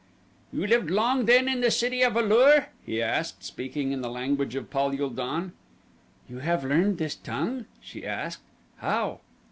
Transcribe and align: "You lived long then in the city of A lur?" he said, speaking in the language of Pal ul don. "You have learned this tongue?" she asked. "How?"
"You 0.51 0.65
lived 0.65 0.89
long 0.89 1.25
then 1.25 1.47
in 1.47 1.61
the 1.61 1.69
city 1.69 2.01
of 2.01 2.15
A 2.15 2.23
lur?" 2.23 2.69
he 2.83 2.97
said, 2.97 3.23
speaking 3.41 3.91
in 3.91 4.01
the 4.01 4.09
language 4.09 4.55
of 4.55 4.71
Pal 4.71 4.99
ul 4.99 5.11
don. 5.11 5.51
"You 6.27 6.39
have 6.39 6.63
learned 6.65 6.97
this 6.97 7.13
tongue?" 7.15 7.65
she 7.81 8.03
asked. 8.07 8.41
"How?" 8.77 9.19